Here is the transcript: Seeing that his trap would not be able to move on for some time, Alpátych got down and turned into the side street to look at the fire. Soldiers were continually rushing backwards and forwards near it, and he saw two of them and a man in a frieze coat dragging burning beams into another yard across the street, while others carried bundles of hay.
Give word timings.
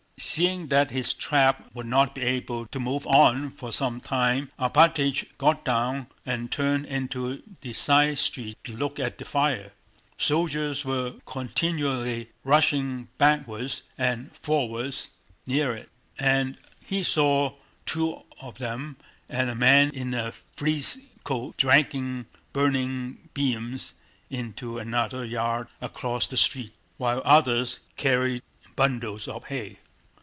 Seeing 0.23 0.67
that 0.67 0.91
his 0.91 1.13
trap 1.15 1.71
would 1.73 1.87
not 1.87 2.13
be 2.13 2.21
able 2.21 2.67
to 2.67 2.79
move 2.79 3.07
on 3.07 3.49
for 3.49 3.71
some 3.71 3.99
time, 3.99 4.51
Alpátych 4.59 5.35
got 5.39 5.65
down 5.65 6.07
and 6.27 6.51
turned 6.51 6.85
into 6.85 7.41
the 7.61 7.73
side 7.73 8.19
street 8.19 8.55
to 8.63 8.77
look 8.77 8.99
at 8.99 9.17
the 9.17 9.25
fire. 9.25 9.71
Soldiers 10.19 10.85
were 10.85 11.15
continually 11.25 12.29
rushing 12.43 13.07
backwards 13.17 13.81
and 13.97 14.31
forwards 14.35 15.09
near 15.47 15.73
it, 15.73 15.89
and 16.19 16.55
he 16.85 17.01
saw 17.01 17.55
two 17.87 18.21
of 18.39 18.59
them 18.59 18.97
and 19.27 19.49
a 19.49 19.55
man 19.55 19.89
in 19.89 20.13
a 20.13 20.33
frieze 20.55 20.99
coat 21.23 21.57
dragging 21.57 22.27
burning 22.53 23.17
beams 23.33 23.95
into 24.29 24.77
another 24.77 25.25
yard 25.25 25.67
across 25.81 26.27
the 26.27 26.37
street, 26.37 26.73
while 26.97 27.23
others 27.25 27.79
carried 27.97 28.43
bundles 28.75 29.27
of 29.27 29.45
hay. 29.45 29.79